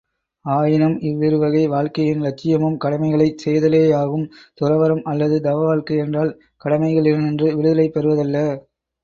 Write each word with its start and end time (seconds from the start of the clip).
ஆயினும், 0.45 0.95
இவ்விருவகை 1.01 1.67
வாழ்க்கையின் 1.67 2.21
இலட்சியமும் 2.21 2.77
கடமைகளைச் 2.83 3.43
செய்தலேயாகும்.துறவறம் 3.43 5.03
அல்லது 5.05 5.37
தவ 5.41 5.61
வாழ்க்கை 5.63 5.99
என்றால் 6.05 6.33
கடமைகளினின்று 6.65 7.49
விடுதலை 7.55 7.87
பெறுதலல்ல. 7.91 8.37